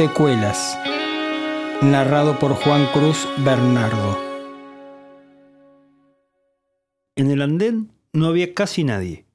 [0.00, 0.78] Secuelas.
[1.82, 4.18] Narrado por Juan Cruz Bernardo.
[7.16, 9.26] En el andén no había casi nadie.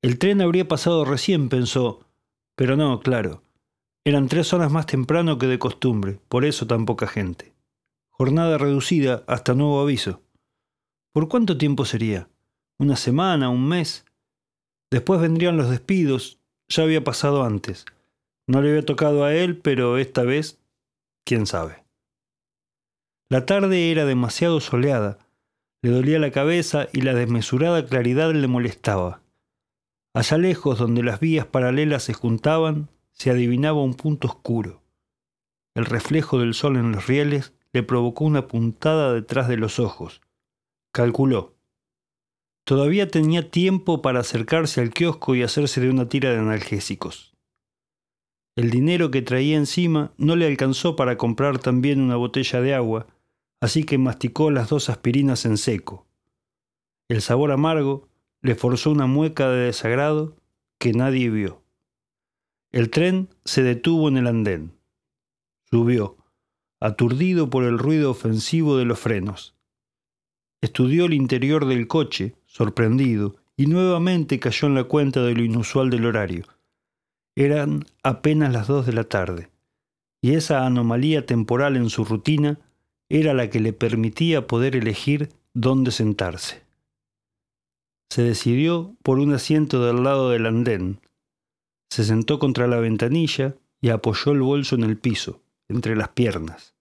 [0.00, 2.06] El tren habría pasado recién, pensó,
[2.54, 3.42] pero no, claro.
[4.04, 7.52] Eran tres horas más temprano que de costumbre, por eso tan poca gente.
[8.10, 10.22] Jornada reducida hasta nuevo aviso.
[11.12, 12.28] ¿Por cuánto tiempo sería?
[12.78, 13.48] ¿Una semana?
[13.48, 14.04] ¿Un mes?
[14.92, 17.84] Después vendrían los despidos, ya había pasado antes.
[18.46, 20.60] No le había tocado a él, pero esta vez,
[21.24, 21.84] quién sabe.
[23.28, 25.18] La tarde era demasiado soleada,
[25.82, 29.22] le dolía la cabeza y la desmesurada claridad le molestaba.
[30.14, 34.82] Allá lejos, donde las vías paralelas se juntaban, se adivinaba un punto oscuro.
[35.74, 40.20] El reflejo del sol en los rieles le provocó una puntada detrás de los ojos.
[40.92, 41.56] Calculó.
[42.64, 47.31] Todavía tenía tiempo para acercarse al kiosco y hacerse de una tira de analgésicos.
[48.54, 53.06] El dinero que traía encima no le alcanzó para comprar también una botella de agua,
[53.60, 56.06] así que masticó las dos aspirinas en seco.
[57.08, 58.08] El sabor amargo
[58.42, 60.36] le forzó una mueca de desagrado
[60.78, 61.62] que nadie vio.
[62.72, 64.72] El tren se detuvo en el andén.
[65.70, 66.18] Subió,
[66.80, 69.54] aturdido por el ruido ofensivo de los frenos.
[70.60, 75.88] Estudió el interior del coche, sorprendido, y nuevamente cayó en la cuenta de lo inusual
[75.88, 76.44] del horario.
[77.36, 79.48] Eran apenas las dos de la tarde,
[80.20, 82.58] y esa anomalía temporal en su rutina
[83.08, 86.62] era la que le permitía poder elegir dónde sentarse.
[88.10, 91.00] Se decidió por un asiento del lado del andén.
[91.90, 96.74] Se sentó contra la ventanilla y apoyó el bolso en el piso, entre las piernas.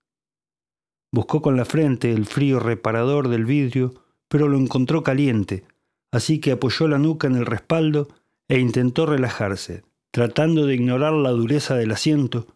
[1.13, 3.93] Buscó con la frente el frío reparador del vidrio,
[4.27, 5.65] pero lo encontró caliente,
[6.11, 8.09] así que apoyó la nuca en el respaldo
[8.47, 12.47] e intentó relajarse, tratando de ignorar la dureza del asiento,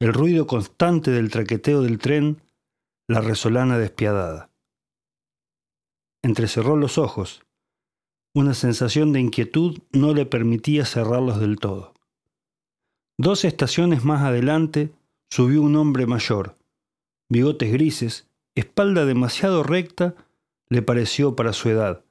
[0.00, 2.42] el ruido constante del traqueteo del tren,
[3.06, 4.50] la resolana despiadada.
[6.22, 7.42] Entrecerró los ojos.
[8.34, 11.94] Una sensación de inquietud no le permitía cerrarlos del todo.
[13.18, 14.92] Dos estaciones más adelante
[15.30, 16.58] subió un hombre mayor,
[17.28, 20.14] bigotes grises, espalda demasiado recta,
[20.68, 22.04] le pareció para su edad,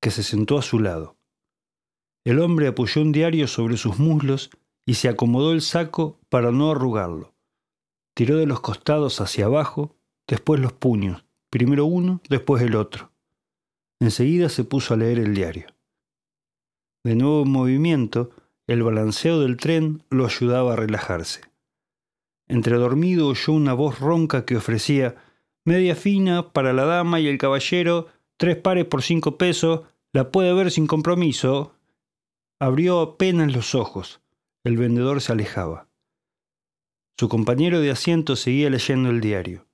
[0.00, 1.13] que se sentó a su lado.
[2.24, 4.50] El hombre apoyó un diario sobre sus muslos
[4.86, 7.34] y se acomodó el saco para no arrugarlo.
[8.14, 9.96] Tiró de los costados hacia abajo,
[10.26, 13.12] después los puños, primero uno, después el otro.
[14.00, 15.66] Enseguida se puso a leer el diario.
[17.04, 18.30] De nuevo en movimiento,
[18.66, 21.42] el balanceo del tren lo ayudaba a relajarse.
[22.48, 25.16] Entre dormido oyó una voz ronca que ofrecía
[25.64, 30.52] media fina para la dama y el caballero, tres pares por cinco pesos, la puede
[30.54, 31.73] ver sin compromiso.
[32.60, 34.20] Abrió apenas los ojos.
[34.64, 35.88] El vendedor se alejaba.
[37.18, 39.66] Su compañero de asiento seguía leyendo el diario.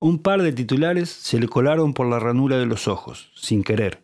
[0.00, 4.02] Un par de titulares se le colaron por la ranura de los ojos, sin querer.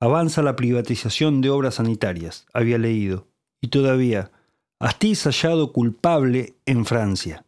[0.00, 3.28] Avanza la privatización de obras sanitarias, había leído.
[3.60, 4.32] Y todavía,
[4.80, 7.44] Astiz hallado culpable en Francia.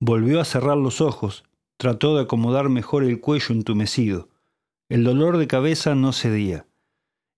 [0.00, 1.44] Volvió a cerrar los ojos,
[1.76, 4.30] trató de acomodar mejor el cuello entumecido.
[4.88, 6.66] El dolor de cabeza no cedía.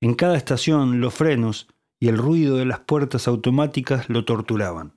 [0.05, 1.67] En cada estación los frenos
[1.99, 4.93] y el ruido de las puertas automáticas lo torturaban.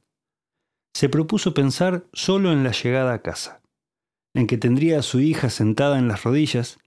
[0.94, 3.62] Se propuso pensar solo en la llegada a casa,
[4.34, 6.78] en que tendría a su hija sentada en las rodillas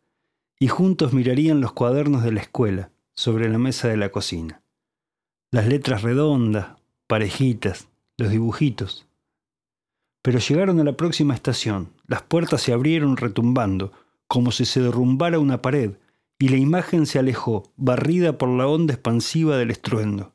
[0.59, 4.61] y juntos mirarían los cuadernos de la escuela sobre la mesa de la cocina.
[5.51, 6.77] Las letras redondas,
[7.07, 7.89] parejitas,
[8.19, 9.07] los dibujitos.
[10.21, 13.93] Pero llegaron a la próxima estación, las puertas se abrieron retumbando,
[14.27, 15.95] como si se derrumbara una pared,
[16.41, 20.35] y la imagen se alejó, barrida por la onda expansiva del estruendo.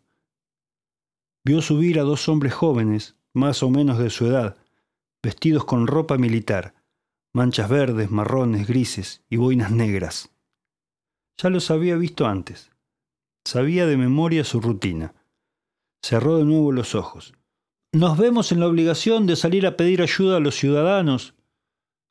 [1.43, 4.55] Vio subir a dos hombres jóvenes, más o menos de su edad,
[5.23, 6.75] vestidos con ropa militar,
[7.33, 10.29] manchas verdes, marrones, grises y boinas negras.
[11.37, 12.69] Ya los había visto antes.
[13.43, 15.15] Sabía de memoria su rutina.
[16.03, 17.33] Cerró de nuevo los ojos.
[17.91, 21.34] Nos vemos en la obligación de salir a pedir ayuda a los ciudadanos,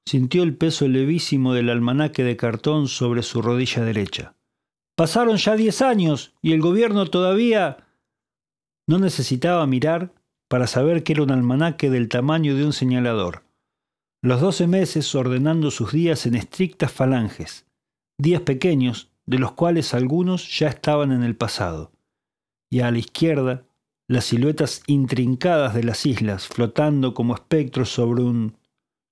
[0.06, 4.34] Sintió el peso levísimo del almanaque de cartón sobre su rodilla derecha.
[4.96, 7.78] Pasaron ya diez años y el gobierno todavía...
[8.86, 10.12] No necesitaba mirar
[10.48, 13.44] para saber que era un almanaque del tamaño de un señalador.
[14.22, 17.66] Los doce meses ordenando sus días en estrictas falanges,
[18.18, 21.92] días pequeños, de los cuales algunos ya estaban en el pasado.
[22.70, 23.64] Y a la izquierda,
[24.06, 28.56] las siluetas intrincadas de las islas flotando como espectros sobre un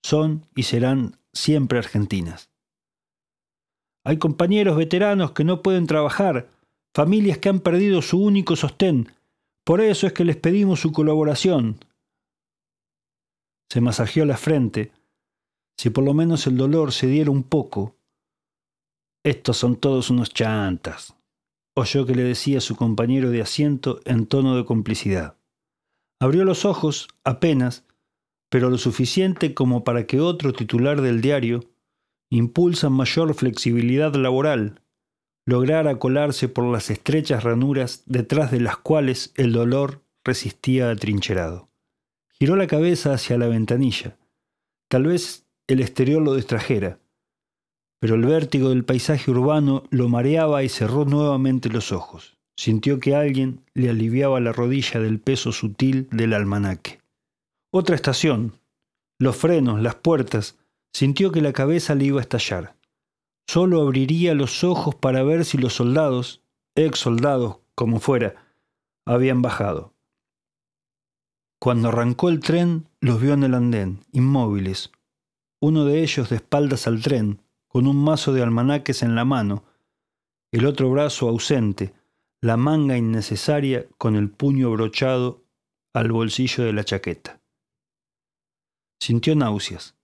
[0.03, 2.51] son y serán siempre argentinas.
[4.05, 6.49] Hay compañeros veteranos que no pueden trabajar,
[6.95, 9.13] familias que han perdido su único sostén.
[9.65, 11.79] Por eso es que les pedimos su colaboración.
[13.71, 14.91] Se masajeó la frente.
[15.79, 17.97] Si por lo menos el dolor se diera un poco.
[19.25, 21.15] Estos son todos unos chantas,
[21.77, 25.37] oyó que le decía su compañero de asiento en tono de complicidad.
[26.21, 27.85] Abrió los ojos, apenas,
[28.53, 31.65] pero lo suficiente como para que otro titular del diario,
[32.29, 34.83] impulsa mayor flexibilidad laboral,
[35.47, 41.71] lograra colarse por las estrechas ranuras detrás de las cuales el dolor resistía atrincherado.
[42.39, 44.19] Giró la cabeza hacia la ventanilla.
[44.91, 46.99] Tal vez el exterior lo distrajera,
[48.03, 52.37] pero el vértigo del paisaje urbano lo mareaba y cerró nuevamente los ojos.
[52.55, 57.02] Sintió que alguien le aliviaba la rodilla del peso sutil del almanaque.
[57.75, 58.61] Otra estación.
[59.19, 60.59] Los frenos, las puertas.
[60.93, 62.77] Sintió que la cabeza le iba a estallar.
[63.49, 66.43] Solo abriría los ojos para ver si los soldados,
[66.75, 68.35] ex soldados, como fuera,
[69.07, 69.95] habían bajado.
[71.59, 74.93] Cuando arrancó el tren, los vio en el andén, inmóviles,
[75.59, 79.65] uno de ellos de espaldas al tren, con un mazo de almanaques en la mano,
[80.51, 81.95] el otro brazo ausente,
[82.43, 85.43] la manga innecesaria con el puño brochado
[85.95, 87.42] al bolsillo de la chaqueta.
[89.03, 89.97] Sintió náuseas.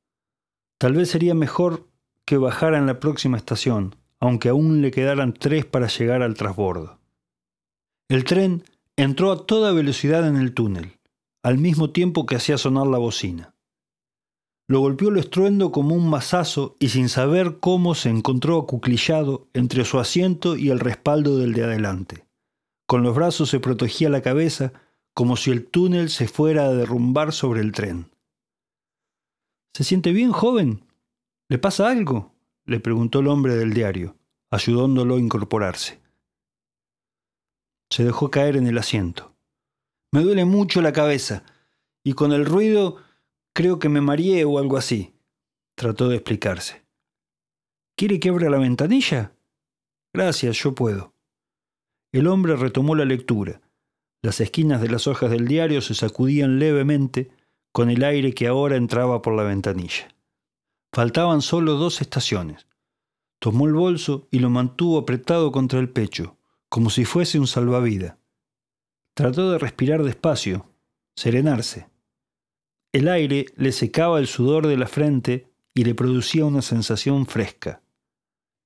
[0.76, 1.86] Tal vez sería mejor
[2.24, 6.98] que bajara en la próxima estación, aunque aún le quedaran tres para llegar al trasbordo.
[8.08, 8.64] El tren
[8.96, 10.98] entró a toda velocidad en el túnel,
[11.44, 13.54] al mismo tiempo que hacía sonar la bocina.
[14.66, 19.84] Lo golpeó el estruendo como un mazazo y sin saber cómo se encontró acuclillado entre
[19.84, 22.26] su asiento y el respaldo del de adelante.
[22.88, 24.72] Con los brazos se protegía la cabeza
[25.14, 28.10] como si el túnel se fuera a derrumbar sobre el tren.
[29.78, 30.82] ¿Se siente bien, joven?
[31.48, 32.34] ¿Le pasa algo?
[32.64, 34.16] le preguntó el hombre del diario,
[34.50, 36.00] ayudándolo a incorporarse.
[37.88, 39.36] Se dejó caer en el asiento.
[40.10, 41.44] Me duele mucho la cabeza,
[42.02, 42.96] y con el ruido
[43.54, 45.14] Creo que me mareé o algo así.
[45.76, 46.84] Trató de explicarse.
[47.96, 49.32] ¿Quiere que abra la ventanilla?
[50.12, 51.14] Gracias, yo puedo.
[52.10, 53.60] El hombre retomó la lectura.
[54.22, 57.30] Las esquinas de las hojas del diario se sacudían levemente
[57.72, 60.08] con el aire que ahora entraba por la ventanilla.
[60.92, 62.66] Faltaban solo dos estaciones.
[63.38, 66.36] Tomó el bolso y lo mantuvo apretado contra el pecho,
[66.68, 68.16] como si fuese un salvavidas.
[69.14, 70.66] Trató de respirar despacio,
[71.14, 71.88] serenarse.
[72.92, 77.82] El aire le secaba el sudor de la frente y le producía una sensación fresca.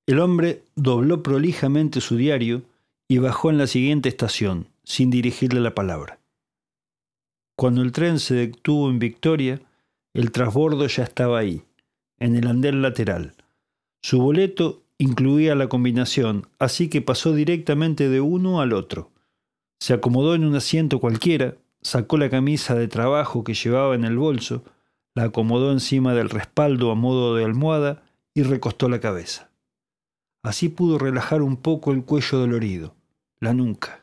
[0.06, 2.62] El hombre dobló prolijamente su diario
[3.08, 6.21] y bajó en la siguiente estación, sin dirigirle la palabra.
[7.56, 9.60] Cuando el tren se detuvo en Victoria,
[10.14, 11.62] el trasbordo ya estaba ahí,
[12.18, 13.34] en el andén lateral.
[14.02, 19.10] Su boleto incluía la combinación, así que pasó directamente de uno al otro.
[19.80, 24.16] Se acomodó en un asiento cualquiera, Sacó la camisa de trabajo que llevaba en el
[24.16, 24.62] bolso,
[25.14, 29.50] la acomodó encima del respaldo a modo de almohada y recostó la cabeza.
[30.44, 32.94] Así pudo relajar un poco el cuello dolorido,
[33.40, 34.01] la nuca.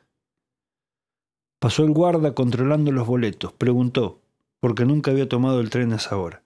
[1.60, 4.22] Pasó el guarda controlando los boletos, preguntó,
[4.60, 6.44] porque nunca había tomado el tren a esa hora.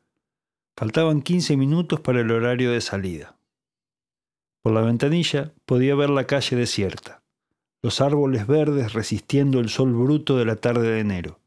[0.76, 3.38] Faltaban quince minutos para el horario de salida.
[4.62, 7.24] Por la ventanilla podía ver la calle desierta
[7.84, 11.40] los árboles verdes resistiendo el sol bruto de la tarde de enero.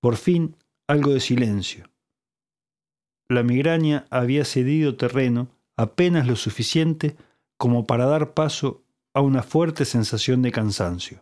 [0.00, 0.56] Por fin,
[0.86, 1.90] algo de silencio.
[3.28, 7.16] La migraña había cedido terreno apenas lo suficiente
[7.56, 11.20] como para dar paso a una fuerte sensación de cansancio.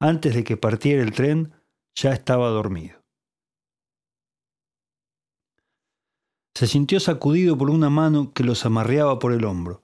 [0.00, 1.52] Antes de que partiera el tren,
[1.94, 3.00] ya estaba dormido.
[6.54, 9.82] Se sintió sacudido por una mano que los amarreaba por el hombro.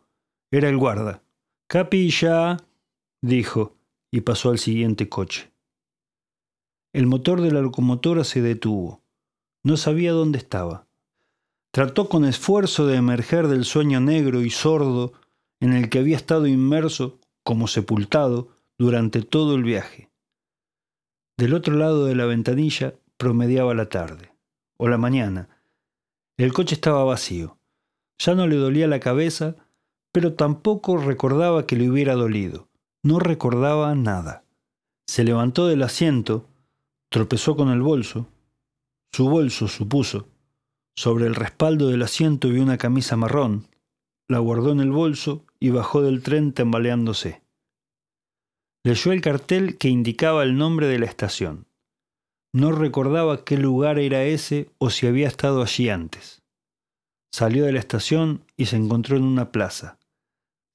[0.50, 1.22] Era el guarda.
[1.68, 2.56] Capilla
[3.22, 3.76] dijo,
[4.10, 5.52] y pasó al siguiente coche.
[6.94, 9.02] El motor de la locomotora se detuvo.
[9.62, 10.86] No sabía dónde estaba.
[11.72, 15.12] Trató con esfuerzo de emerger del sueño negro y sordo
[15.60, 20.10] en el que había estado inmerso como sepultado durante todo el viaje.
[21.38, 24.32] Del otro lado de la ventanilla promediaba la tarde,
[24.76, 25.48] o la mañana.
[26.38, 27.58] El coche estaba vacío.
[28.18, 29.56] Ya no le dolía la cabeza,
[30.12, 32.68] pero tampoco recordaba que le hubiera dolido.
[33.02, 34.44] No recordaba nada.
[35.06, 36.48] Se levantó del asiento,
[37.10, 38.26] tropezó con el bolso.
[39.12, 40.28] Su bolso, supuso.
[40.94, 43.68] Sobre el respaldo del asiento vio una camisa marrón.
[44.28, 47.42] La guardó en el bolso y bajó del tren tambaleándose.
[48.86, 51.66] Leyó el cartel que indicaba el nombre de la estación.
[52.54, 56.44] No recordaba qué lugar era ese o si había estado allí antes.
[57.34, 59.98] Salió de la estación y se encontró en una plaza.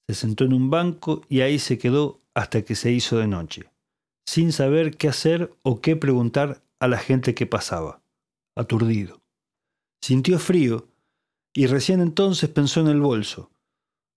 [0.09, 3.71] Se sentó en un banco y ahí se quedó hasta que se hizo de noche,
[4.27, 8.01] sin saber qué hacer o qué preguntar a la gente que pasaba.
[8.57, 9.21] aturdido.
[10.03, 10.89] Sintió frío
[11.53, 13.51] y recién entonces pensó en el bolso.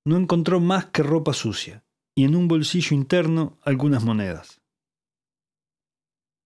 [0.05, 1.84] No encontró más que ropa sucia
[2.15, 4.61] y en un bolsillo interno algunas monedas.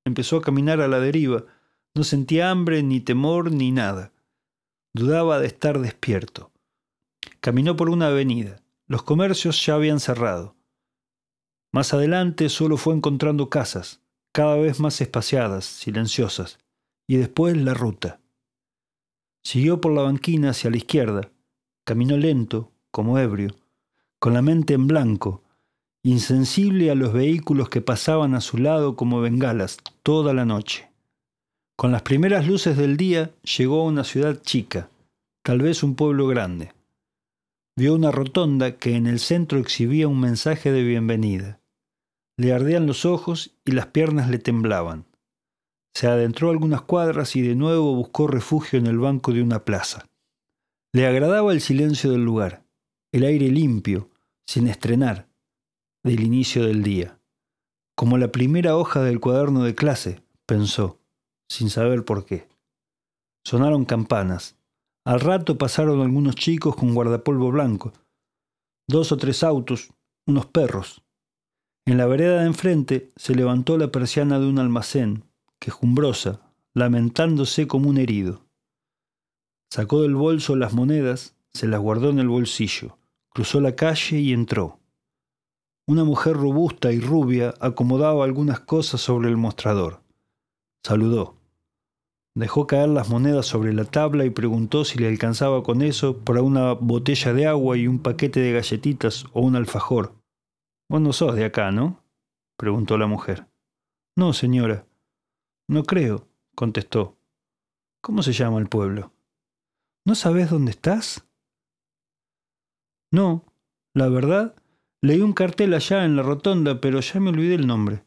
[0.05, 1.45] Empezó a caminar a la deriva,
[1.95, 4.13] no sentía hambre, ni temor, ni nada.
[4.95, 6.51] Dudaba de estar despierto.
[7.41, 8.63] Caminó por una avenida.
[8.87, 10.57] Los comercios ya habían cerrado.
[11.73, 14.01] Más adelante solo fue encontrando casas,
[14.33, 16.59] cada vez más espaciadas, silenciosas,
[17.07, 18.21] y después la ruta.
[19.45, 21.31] Siguió por la banquina hacia la izquierda,
[21.85, 23.55] caminó lento, como ebrio,
[24.19, 25.45] con la mente en blanco,
[26.11, 30.89] insensible a los vehículos que pasaban a su lado como bengalas toda la noche.
[31.77, 34.91] Con las primeras luces del día llegó a una ciudad chica,
[35.43, 36.73] tal vez un pueblo grande
[37.79, 41.61] vio una rotonda que en el centro exhibía un mensaje de bienvenida.
[42.37, 45.07] Le ardían los ojos y las piernas le temblaban.
[45.95, 50.09] Se adentró algunas cuadras y de nuevo buscó refugio en el banco de una plaza.
[50.93, 52.65] Le agradaba el silencio del lugar,
[53.13, 54.11] el aire limpio,
[54.45, 55.28] sin estrenar,
[56.05, 57.19] del inicio del día.
[57.97, 61.01] Como la primera hoja del cuaderno de clase, pensó,
[61.49, 62.49] sin saber por qué.
[63.45, 64.57] Sonaron campanas,
[65.05, 67.93] al rato pasaron algunos chicos con guardapolvo blanco,
[68.87, 69.91] dos o tres autos,
[70.27, 71.03] unos perros.
[71.87, 75.25] En la vereda de enfrente se levantó la persiana de un almacén,
[75.59, 78.45] quejumbrosa, lamentándose como un herido.
[79.71, 82.99] Sacó del bolso las monedas, se las guardó en el bolsillo,
[83.31, 84.78] cruzó la calle y entró.
[85.89, 90.03] Una mujer robusta y rubia acomodaba algunas cosas sobre el mostrador.
[90.85, 91.37] Saludó.
[92.35, 96.43] Dejó caer las monedas sobre la tabla y preguntó si le alcanzaba con eso para
[96.43, 100.13] una botella de agua y un paquete de galletitas o un alfajor.
[100.91, 102.05] Vos no sos de acá, ¿no?
[102.59, 103.47] preguntó la mujer.
[104.15, 104.85] No, señora.
[105.71, 107.17] No creo, contestó.
[108.03, 109.15] ¿Cómo se llama el pueblo?
[110.05, 111.27] ¿No sabés dónde estás?
[113.11, 113.47] No,
[113.95, 114.55] la verdad,
[115.01, 118.05] leí un cartel allá en la rotonda, pero ya me olvidé el nombre.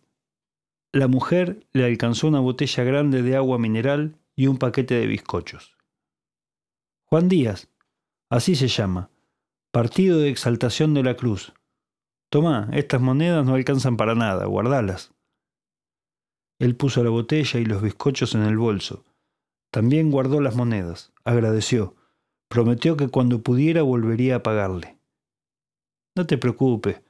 [0.94, 5.78] La mujer le alcanzó una botella grande de agua mineral y un paquete de bizcochos.
[7.06, 7.70] Juan Díaz,
[8.30, 9.10] así se llama,
[9.72, 11.54] Partido de Exaltación de la Cruz.
[12.30, 15.14] Tomá, estas monedas no alcanzan para nada, guardalas.
[16.60, 19.04] Él puso la botella y los bizcochos en el bolso.
[19.72, 21.96] También guardó las monedas, agradeció,
[22.50, 25.01] prometió que cuando pudiera volvería a pagarle.
[26.16, 27.02] No te preocupes,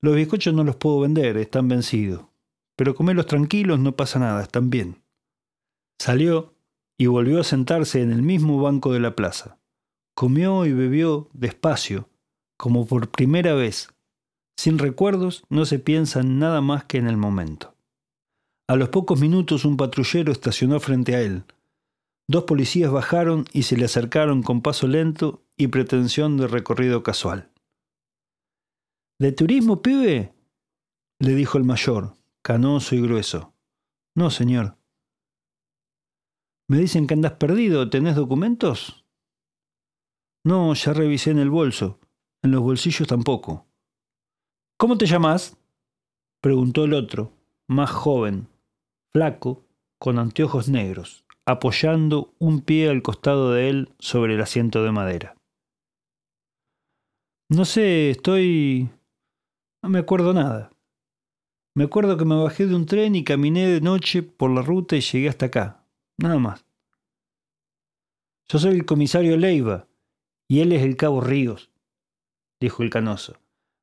[0.00, 2.26] los bizcochos no los puedo vender, están vencidos.
[2.76, 5.02] Pero comelos tranquilos, no pasa nada, están bien.
[5.98, 6.54] Salió
[6.98, 9.58] y volvió a sentarse en el mismo banco de la plaza.
[10.14, 12.08] Comió y bebió despacio,
[12.56, 13.88] como por primera vez.
[14.56, 17.74] Sin recuerdos no se piensa en nada más que en el momento.
[18.68, 21.44] A los pocos minutos un patrullero estacionó frente a él.
[22.28, 27.50] Dos policías bajaron y se le acercaron con paso lento y pretensión de recorrido casual.
[29.18, 30.34] ¿De turismo, pibe?
[31.18, 33.54] le dijo el mayor, canoso y grueso.
[34.14, 34.76] No, señor.
[36.68, 37.88] Me dicen que andas perdido.
[37.88, 39.04] ¿Tenés documentos?
[40.44, 41.98] No, ya revisé en el bolso.
[42.42, 43.66] En los bolsillos tampoco.
[44.78, 45.56] ¿Cómo te llamas?
[46.42, 47.32] preguntó el otro,
[47.66, 48.48] más joven,
[49.12, 49.64] flaco,
[49.98, 55.36] con anteojos negros, apoyando un pie al costado de él sobre el asiento de madera.
[57.48, 58.90] No sé, estoy...
[59.82, 60.70] No me acuerdo nada.
[61.74, 64.96] Me acuerdo que me bajé de un tren y caminé de noche por la ruta
[64.96, 65.84] y llegué hasta acá,
[66.16, 66.64] nada más.
[68.48, 69.86] Yo soy el comisario Leiva
[70.48, 71.70] y él es el cabo Ríos,
[72.60, 73.36] dijo el canoso.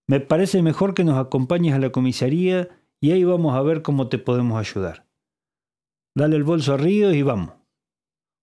[0.08, 2.70] Me parece mejor que nos acompañes a la comisaría
[3.00, 5.06] y ahí vamos a ver cómo te podemos ayudar.
[6.16, 7.54] Dale el bolso a Ríos y vamos.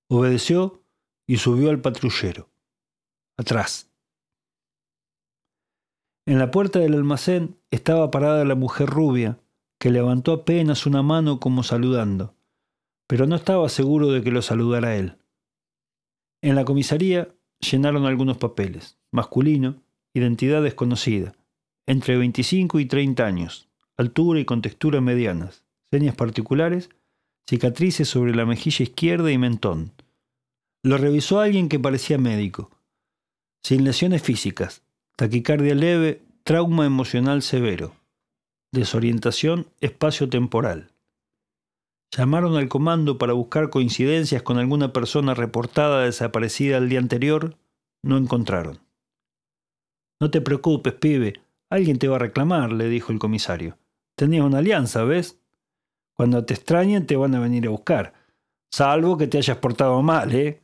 [0.09, 0.85] Obedeció
[1.27, 2.49] y subió al patrullero.
[3.37, 3.90] Atrás.
[6.31, 9.39] En la puerta del almacén estaba parada la mujer rubia,
[9.79, 12.35] que levantó apenas una mano como saludando
[13.11, 15.17] pero no estaba seguro de que lo saludara él.
[16.43, 18.99] En la comisaría llenaron algunos papeles.
[19.11, 19.83] Masculino,
[20.15, 21.35] identidad desconocida,
[21.89, 26.89] entre 25 y 30 años, altura y contextura medianas, señas particulares,
[27.49, 29.91] cicatrices sobre la mejilla izquierda y mentón.
[30.85, 32.71] Lo revisó alguien que parecía médico.
[33.65, 34.85] Sin lesiones físicas,
[35.17, 37.95] taquicardia leve, trauma emocional severo,
[38.73, 40.93] desorientación espacio-temporal.
[42.17, 47.57] Llamaron al comando para buscar coincidencias con alguna persona reportada desaparecida el día anterior.
[48.03, 48.81] No encontraron.
[50.21, 51.41] No te preocupes, pibe.
[51.71, 53.79] Alguien te va a reclamar, le dijo el comisario.
[54.17, 55.41] Tenías una alianza, ¿ves?
[56.15, 58.13] Cuando te extrañen te van a venir a buscar.
[58.73, 60.63] Salvo que te hayas portado mal, ¿eh?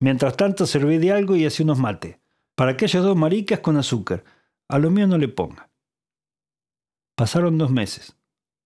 [0.00, 2.18] Mientras tanto, serví de algo y hacé unos mates.
[2.56, 4.24] Para aquellas dos maricas con azúcar.
[4.68, 5.70] A lo mío no le ponga.
[7.16, 8.16] Pasaron dos meses.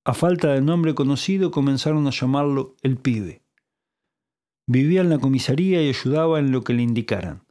[0.04, 3.42] A falta de nombre conocido, comenzaron a llamarlo el pibe.
[4.66, 7.46] Vivía en la comisaría y ayudaba en lo que le indicaran.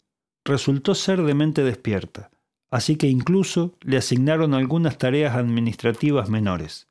[0.46, 2.32] Resultó ser de mente despierta,
[2.72, 6.88] así que incluso le asignaron algunas tareas administrativas menores.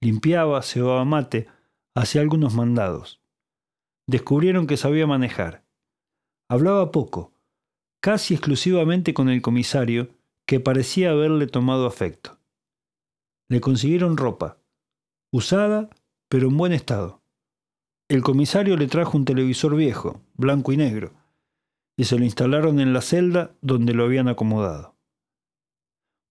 [0.00, 1.48] Limpiaba, cebaba mate,
[1.94, 3.20] hacía algunos mandados.
[4.08, 5.64] Descubrieron que sabía manejar.
[6.48, 7.31] Hablaba poco,
[8.02, 10.08] casi exclusivamente con el comisario,
[10.44, 12.40] que parecía haberle tomado afecto.
[13.48, 14.58] Le consiguieron ropa,
[15.30, 15.88] usada,
[16.28, 17.22] pero en buen estado.
[18.08, 21.12] El comisario le trajo un televisor viejo, blanco y negro,
[21.96, 24.96] y se lo instalaron en la celda donde lo habían acomodado.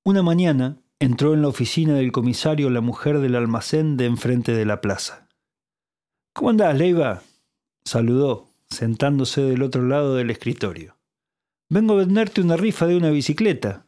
[0.03, 4.65] Una mañana entró en la oficina del comisario la mujer del almacén de enfrente de
[4.65, 5.29] la plaza.
[6.33, 7.21] ¿Cómo andás, Leiva?
[7.85, 11.00] saludó, sentándose del otro lado del escritorio.
[11.73, 13.87] Vengo a venderte una rifa de una bicicleta.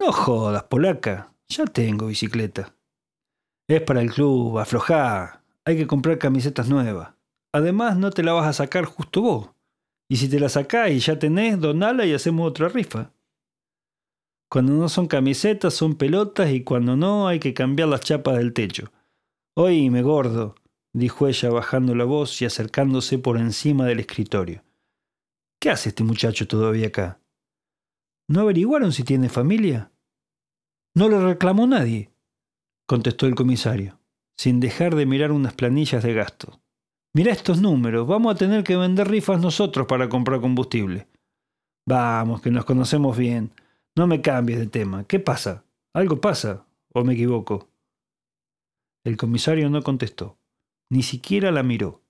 [0.00, 2.74] No jodas, polaca, ya tengo bicicleta.
[3.68, 7.14] Es para el club, aflojá, hay que comprar camisetas nuevas.
[7.52, 9.50] Además, no te la vas a sacar justo vos.
[10.10, 13.12] Y si te la sacás y ya tenés, donala y hacemos otra rifa.
[14.50, 18.52] Cuando no son camisetas, son pelotas y cuando no, hay que cambiar las chapas del
[18.52, 18.90] techo.
[19.54, 20.56] Oíme, gordo,
[20.92, 24.64] dijo ella bajando la voz y acercándose por encima del escritorio.
[25.64, 27.22] ¿Qué hace este muchacho todavía acá?
[28.28, 29.90] ¿No averiguaron si tiene familia?
[30.94, 32.12] No le reclamó nadie,
[32.86, 33.98] contestó el comisario
[34.36, 36.60] sin dejar de mirar unas planillas de gasto.
[37.14, 41.08] Mira estos números, vamos a tener que vender rifas nosotros para comprar combustible.
[41.88, 43.50] Vamos, que nos conocemos bien.
[43.96, 45.04] No me cambies de tema.
[45.04, 45.64] ¿Qué pasa?
[45.94, 46.66] ¿Algo pasa?
[46.92, 47.70] ¿O me equivoco?
[49.02, 50.36] El comisario no contestó.
[50.90, 52.02] Ni siquiera la miró.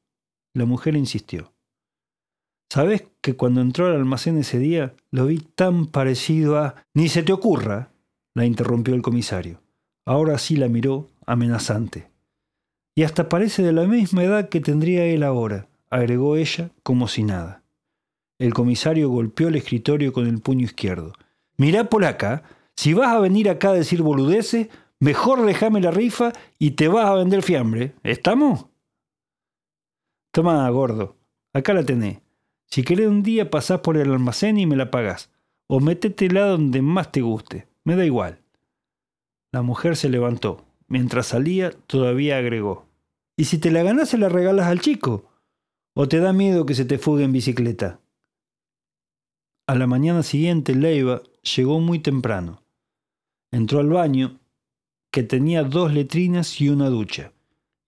[0.55, 1.54] La mujer insistió.
[2.75, 6.75] ¿Sabes que cuando entró al almacén ese día lo vi tan parecido a...
[6.93, 7.93] Ni se te ocurra,
[8.35, 9.61] la interrumpió el comisario.
[10.05, 12.09] Ahora sí la miró, amenazante.
[12.97, 17.23] Y hasta parece de la misma edad que tendría él ahora, agregó ella como si
[17.23, 17.63] nada.
[18.41, 21.13] El comisario golpeó el escritorio con el puño izquierdo.
[21.57, 22.43] Mirá por acá,
[22.75, 24.67] si vas a venir acá a decir boludeces,
[24.99, 27.95] mejor déjame la rifa y te vas a vender fiambre.
[28.03, 28.67] ¿Estamos?
[30.33, 31.15] Toma, gordo,
[31.53, 32.24] acá la tenés.
[32.67, 35.31] Si querés un día pasás por el almacén y me la pagás.
[35.67, 37.69] O métetela donde más te guste.
[37.85, 38.41] Me da igual.
[39.53, 40.65] La mujer se levantó.
[40.89, 42.87] Mientras salía, todavía agregó.
[43.37, 45.31] ¿Y si te la ganas se la regalas al chico?
[45.95, 48.01] ¿O te da miedo que se te fugue en bicicleta?
[49.67, 51.23] A la mañana siguiente, Leiva
[51.57, 52.63] llegó muy temprano.
[53.51, 54.41] Entró al baño,
[55.11, 57.33] que tenía dos letrinas y una ducha.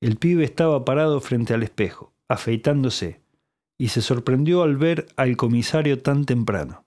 [0.00, 3.20] El pibe estaba parado frente al espejo, afeitándose,
[3.78, 6.86] y se sorprendió al ver al comisario tan temprano.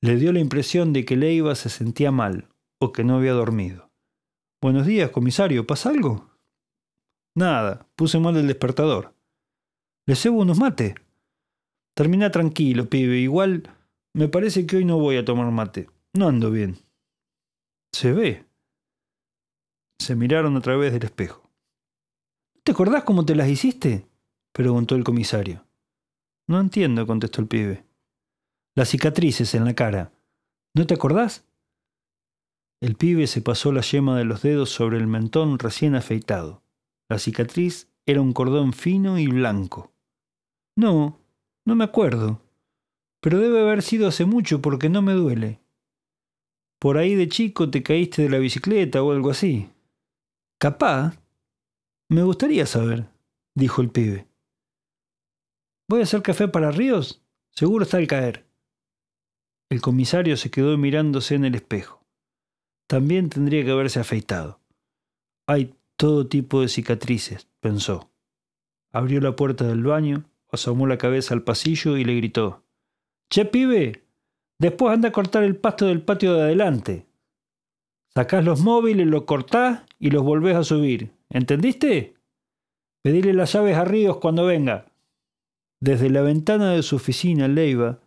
[0.00, 2.48] Le dio la impresión de que Leiva se sentía mal
[2.80, 3.90] o que no había dormido.
[4.60, 6.30] Buenos días, comisario, ¿pasa algo?
[7.36, 9.14] Nada, puse mal el despertador.
[10.06, 10.94] ¿Le cebo unos mate?
[11.94, 13.18] Termina tranquilo, pibe.
[13.18, 13.70] Igual
[14.14, 15.88] me parece que hoy no voy a tomar mate.
[16.14, 16.76] No ando bien.
[17.92, 18.46] Se ve.
[20.00, 21.50] Se miraron a través del espejo.
[22.64, 24.06] ¿Te acordás cómo te las hiciste?
[24.52, 25.64] preguntó el comisario.
[26.52, 27.86] No entiendo, contestó el pibe.
[28.76, 30.12] Las cicatrices en la cara.
[30.74, 31.46] ¿No te acordás?
[32.82, 36.62] El pibe se pasó la yema de los dedos sobre el mentón recién afeitado.
[37.08, 39.94] La cicatriz era un cordón fino y blanco.
[40.76, 41.18] No,
[41.64, 42.42] no me acuerdo.
[43.22, 45.62] Pero debe haber sido hace mucho porque no me duele.
[46.78, 49.70] Por ahí de chico te caíste de la bicicleta o algo así.
[50.58, 51.18] Capaz.
[52.10, 53.08] Me gustaría saber,
[53.54, 54.31] dijo el pibe.
[55.92, 57.22] ¿Voy a hacer café para Ríos?
[57.50, 58.46] Seguro está al caer.
[59.68, 62.02] El comisario se quedó mirándose en el espejo.
[62.86, 64.58] También tendría que haberse afeitado.
[65.46, 68.10] Hay todo tipo de cicatrices, pensó.
[68.90, 72.64] Abrió la puerta del baño, asomó la cabeza al pasillo y le gritó
[73.28, 74.02] Che, pibe,
[74.58, 77.06] después anda a cortar el pasto del patio de adelante.
[78.14, 81.12] Sacás los móviles, los cortás y los volvés a subir.
[81.28, 82.14] ¿Entendiste?
[83.02, 84.86] Pedile las llaves a Ríos cuando venga.
[85.82, 87.98] Desde la ventana de su oficina, Leiva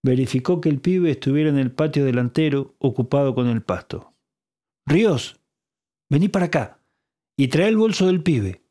[0.00, 4.14] verificó que el pibe estuviera en el patio delantero ocupado con el pasto.
[4.86, 5.40] Ríos,
[6.08, 6.78] vení para acá
[7.36, 8.62] y trae el bolso del pibe.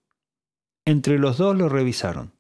[0.86, 2.32] Entre los dos lo revisaron.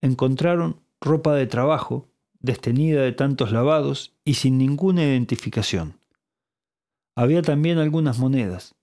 [0.00, 2.08] Encontraron ropa de trabajo,
[2.40, 5.98] destenida de tantos lavados y sin ninguna identificación.
[7.16, 8.76] Había también algunas monedas,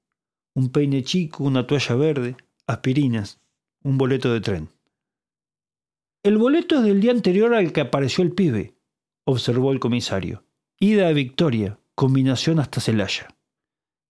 [0.53, 2.35] un peine chico, una toalla verde,
[2.67, 3.39] aspirinas,
[3.81, 4.69] un boleto de tren.
[6.23, 8.75] El boleto es del día anterior al que apareció el pibe,
[9.25, 10.43] observó el comisario.
[10.79, 13.35] Ida a Victoria, combinación hasta Celaya.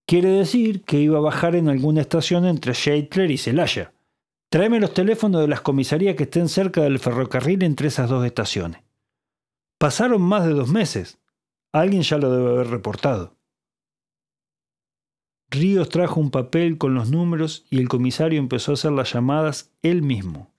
[0.06, 3.94] Quiere decir que iba a bajar en alguna estación entre Sheitler y Celaya.
[4.50, 8.82] Tráeme los teléfonos de las comisarías que estén cerca del ferrocarril entre esas dos estaciones.
[9.78, 11.18] Pasaron más de dos meses.
[11.72, 13.38] Alguien ya lo debe haber reportado.
[15.50, 19.72] Ríos trajo un papel con los números y el comisario empezó a hacer las llamadas
[19.82, 20.52] él mismo.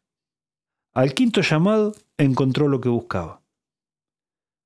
[0.94, 3.40] Al quinto llamado encontró lo que buscaba.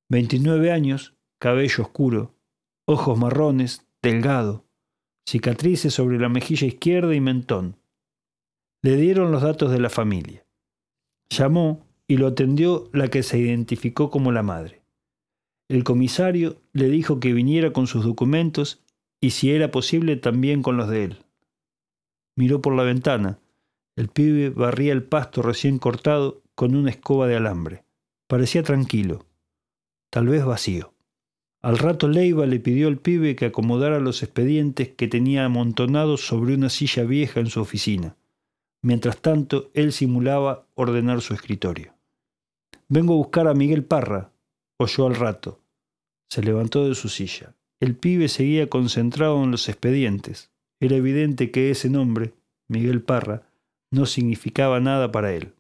[0.09, 2.35] 29 años, cabello oscuro,
[2.85, 4.65] ojos marrones, delgado,
[5.29, 7.77] cicatrices sobre la mejilla izquierda y mentón.
[8.83, 10.45] Le dieron los datos de la familia.
[11.31, 14.83] Llamó y lo atendió la que se identificó como la madre.
[15.69, 18.83] El comisario le dijo que viniera con sus documentos
[19.21, 21.25] y si era posible también con los de él.
[22.37, 23.39] Miró por la ventana.
[23.97, 27.85] El pibe barría el pasto recién cortado con una escoba de alambre.
[28.27, 29.25] Parecía tranquilo,
[30.11, 30.93] tal vez vacío.
[31.63, 36.55] Al rato Leiva le pidió al pibe que acomodara los expedientes que tenía amontonados sobre
[36.55, 38.17] una silla vieja en su oficina.
[38.83, 41.95] Mientras tanto, él simulaba ordenar su escritorio.
[42.89, 44.31] Vengo a buscar a Miguel Parra,
[44.79, 45.61] oyó al rato.
[46.29, 47.57] Se levantó de su silla.
[47.81, 50.51] El pibe seguía concentrado en los expedientes.
[50.81, 52.35] Era evidente que ese nombre,
[52.69, 53.46] Miguel Parra,
[53.97, 55.55] no significaba nada para él.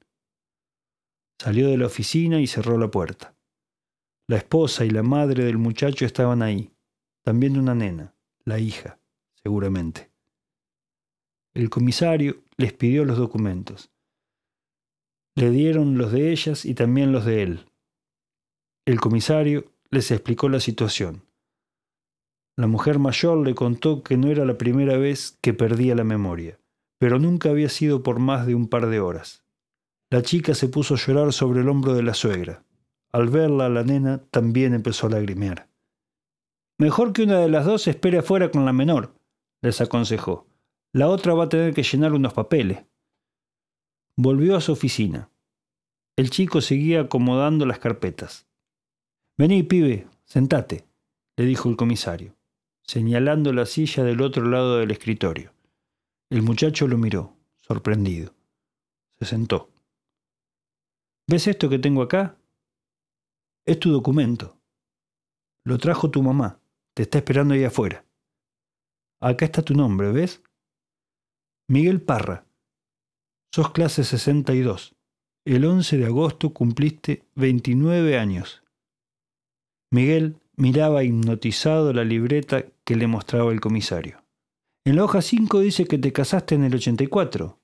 [1.40, 3.35] Salió de la oficina y cerró la puerta.
[4.29, 6.70] La esposa y la madre del muchacho estaban ahí,
[7.25, 8.99] también una nena, la hija,
[9.42, 10.11] seguramente.
[11.55, 13.90] El comisario les pidió los documentos.
[15.35, 17.66] Le dieron los de ellas y también los de él.
[18.87, 21.22] El comisario les explicó la situación.
[22.57, 26.59] La mujer mayor le contó que no era la primera vez que perdía la memoria,
[26.98, 29.44] pero nunca había sido por más de un par de horas.
[30.11, 32.64] La chica se puso a llorar sobre el hombro de la suegra.
[33.12, 35.68] Al verla, la nena también empezó a lagrimear.
[36.78, 39.14] Mejor que una de las dos espere afuera con la menor,
[39.62, 40.46] les aconsejó.
[40.92, 42.85] La otra va a tener que llenar unos papeles.
[44.16, 45.30] Volvió a su oficina.
[46.16, 48.46] El chico seguía acomodando las carpetas.
[49.38, 50.87] Vení, pibe, sentate,
[51.37, 52.37] le dijo el comisario,
[52.82, 55.56] señalando la silla del otro lado del escritorio.
[56.28, 58.34] El muchacho lo miró, sorprendido.
[59.18, 59.70] Se sentó.
[61.28, 62.36] ¿Ves esto que tengo acá?
[63.64, 64.58] Es tu documento.
[65.62, 66.60] Lo trajo tu mamá.
[66.94, 68.04] Te está esperando ahí afuera.
[69.20, 70.42] Acá está tu nombre, ¿ves?
[71.68, 72.46] Miguel Parra.
[73.52, 74.96] Sos clase 62.
[75.44, 78.64] El 11 de agosto cumpliste 29 años.
[79.92, 84.25] Miguel miraba hipnotizado la libreta que le mostraba el comisario.
[84.87, 87.59] En la hoja 5 dice que te casaste en el 84.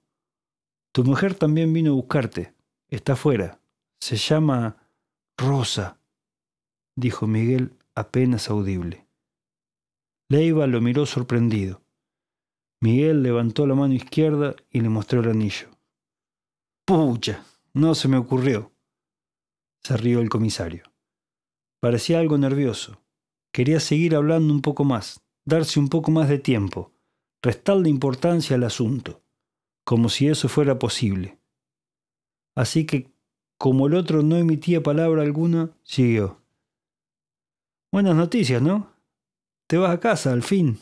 [0.91, 2.53] Tu mujer también vino a buscarte.
[2.89, 3.61] Está afuera.
[4.01, 4.89] Se llama
[5.39, 6.01] Rosa,
[6.97, 9.07] dijo Miguel apenas audible.
[10.29, 11.81] Leiva lo miró sorprendido.
[12.81, 15.69] Miguel levantó la mano izquierda y le mostró el anillo.
[16.85, 18.73] Pucha, no se me ocurrió.
[19.85, 20.83] Se rió el comisario.
[21.79, 23.01] Parecía algo nervioso.
[23.53, 26.92] Quería seguir hablando un poco más, darse un poco más de tiempo,
[27.43, 29.23] restarle importancia al asunto,
[29.85, 31.39] como si eso fuera posible.
[32.55, 33.13] Así que
[33.59, 36.41] como el otro no emitía palabra alguna, siguió.
[37.93, 38.93] Buenas noticias, ¿no?
[39.69, 40.79] Te vas a casa, al fin.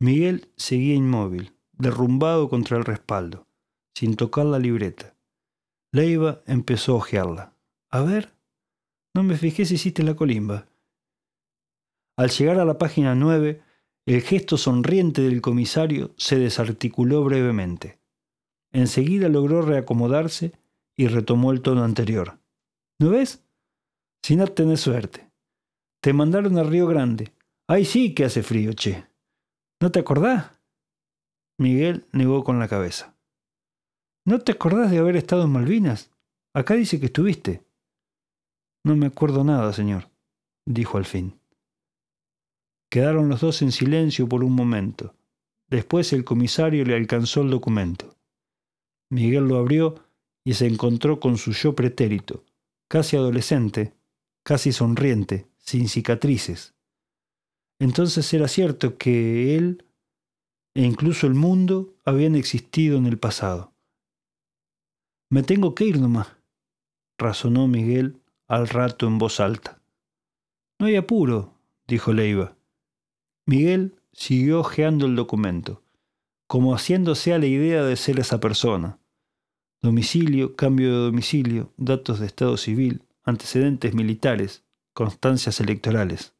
[0.00, 3.46] Miguel seguía inmóvil, derrumbado contra el respaldo,
[3.94, 5.14] sin tocar la libreta.
[5.92, 7.56] Leiva empezó a ojearla.
[7.90, 8.34] A ver,
[9.14, 10.66] no me fijé si hiciste la colimba.
[12.18, 13.62] Al llegar a la página nueve,
[14.06, 17.98] el gesto sonriente del comisario se desarticuló brevemente.
[18.72, 20.52] Enseguida logró reacomodarse
[20.96, 22.38] y retomó el tono anterior.
[23.00, 23.44] ¿No ves?
[24.22, 25.30] Si no suerte.
[26.00, 27.32] Te mandaron a Río Grande.
[27.68, 29.04] Ahí sí que hace frío, che.
[29.80, 30.52] ¿No te acordás?
[31.58, 33.16] Miguel negó con la cabeza.
[34.24, 36.10] ¿No te acordás de haber estado en Malvinas?
[36.54, 37.64] Acá dice que estuviste.
[38.84, 40.10] No me acuerdo nada, señor,
[40.64, 41.40] dijo al fin.
[42.88, 45.14] Quedaron los dos en silencio por un momento.
[45.68, 48.16] Después el comisario le alcanzó el documento.
[49.10, 49.96] Miguel lo abrió
[50.44, 52.44] y se encontró con su yo pretérito,
[52.88, 53.94] casi adolescente,
[54.44, 56.74] casi sonriente, sin cicatrices.
[57.80, 59.84] Entonces era cierto que él
[60.74, 63.72] e incluso el mundo habían existido en el pasado.
[65.30, 66.28] Me tengo que ir nomás,
[67.18, 69.80] razonó Miguel al rato en voz alta.
[70.78, 71.54] No hay apuro,
[71.88, 72.55] dijo Leiva.
[73.46, 75.82] Miguel siguió hojeando el documento,
[76.46, 78.98] como haciéndose a la idea de ser esa persona
[79.82, 86.34] Domicilio, cambio de domicilio, datos de estado civil, antecedentes militares, constancias electorales.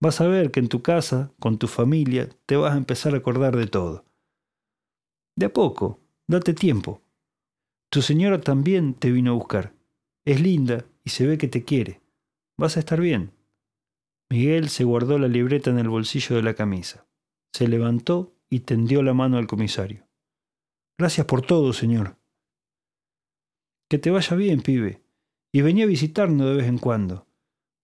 [0.00, 3.18] Vas a ver que en tu casa, con tu familia, te vas a empezar a
[3.18, 4.04] acordar de todo.
[5.34, 5.98] De a poco,
[6.28, 7.02] date tiempo.
[7.90, 9.74] Tu señora también te vino a buscar.
[10.24, 12.00] Es linda y se ve que te quiere.
[12.56, 13.32] Vas a estar bien.
[14.30, 17.06] Miguel se guardó la libreta en el bolsillo de la camisa.
[17.52, 20.06] Se levantó y tendió la mano al comisario.
[20.96, 22.16] Gracias por todo, señor.
[23.88, 25.02] Que te vaya bien, pibe.
[25.52, 27.26] Y venía a visitarnos de vez en cuando.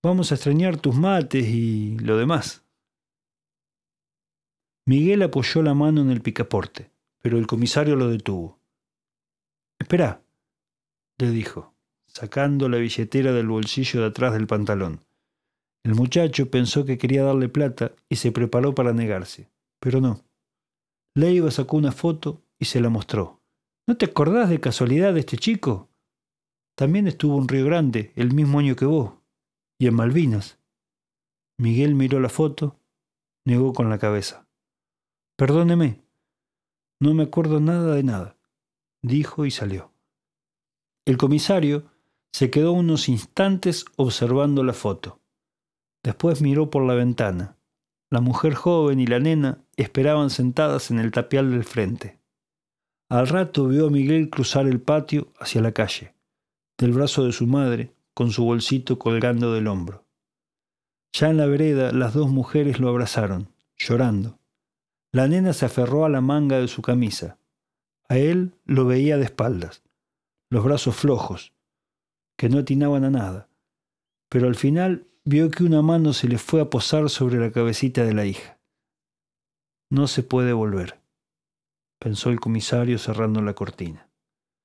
[0.05, 2.65] Vamos a extrañar tus mates y lo demás.
[4.87, 8.61] Miguel apoyó la mano en el picaporte, pero el comisario lo detuvo.
[9.81, 10.23] Espera,
[11.19, 11.75] le dijo,
[12.07, 15.06] sacando la billetera del bolsillo de atrás del pantalón.
[15.87, 20.25] El muchacho pensó que quería darle plata y se preparó para negarse, pero no.
[21.14, 23.40] Leiva sacó una foto y se la mostró.
[23.87, 25.88] ¿No te acordás de casualidad de este chico?
[26.77, 29.12] También estuvo en Río Grande el mismo año que vos,
[29.79, 30.59] y en Malvinas.
[31.57, 32.81] Miguel miró la foto,
[33.44, 34.49] negó con la cabeza.
[35.37, 36.03] Perdóneme,
[36.99, 38.37] no me acuerdo nada de nada,
[39.03, 39.92] dijo y salió.
[41.05, 41.85] El comisario
[42.33, 45.20] se quedó unos instantes observando la foto.
[46.07, 47.57] Después miró por la ventana.
[48.11, 52.21] La mujer joven y la nena esperaban sentadas en el tapial del frente.
[53.09, 56.14] Al rato vio a Miguel cruzar el patio hacia la calle,
[56.79, 60.07] del brazo de su madre, con su bolsito colgando del hombro.
[61.12, 64.38] Ya en la vereda las dos mujeres lo abrazaron, llorando.
[65.11, 67.40] La nena se aferró a la manga de su camisa.
[68.09, 69.83] A él lo veía de espaldas,
[70.51, 71.53] los brazos flojos,
[72.37, 73.49] que no atinaban a nada.
[74.29, 78.05] Pero al final vio que una mano se le fue a posar sobre la cabecita
[78.05, 78.61] de la hija.
[79.91, 81.01] No se puede volver,
[81.99, 84.09] pensó el comisario cerrando la cortina.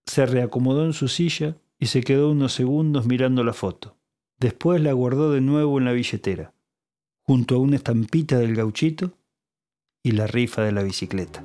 [0.06, 3.98] Se reacomodó en su silla y se quedó unos segundos mirando la foto.
[4.40, 6.54] Después la guardó de nuevo en la billetera,
[7.24, 9.14] junto a una estampita del gauchito
[10.04, 11.44] y la rifa de la bicicleta.